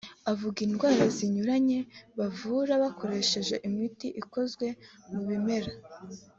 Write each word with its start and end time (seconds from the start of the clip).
avuga 0.31 0.57
indwara 0.67 1.03
zinyuranye 1.15 1.79
bavura 2.17 2.73
bakoresheje 2.83 3.55
imiti 3.67 4.07
ikoze 4.21 4.67
mu 5.11 5.21
bimera 5.27 5.71